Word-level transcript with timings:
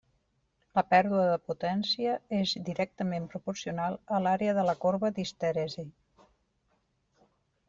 La 0.77 0.83
pèrdua 0.93 1.25
de 1.31 1.35
potència 1.49 2.15
és 2.37 2.53
directament 2.69 3.27
proporcional 3.35 3.99
a 4.17 4.23
l'àrea 4.25 4.57
de 4.61 4.65
la 4.71 4.77
corba 4.87 5.13
d'histèresi. 5.19 5.87